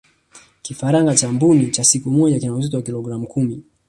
kifaranga 0.61 1.15
cha 1.15 1.31
mbuni 1.31 1.67
cha 1.71 1.83
siku 1.83 2.09
moja 2.09 2.39
kina 2.39 2.53
uzito 2.53 2.77
wa 2.77 2.83
kilogramu 2.83 3.27
kumi 3.27 3.63